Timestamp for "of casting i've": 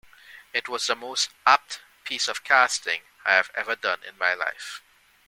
2.27-3.51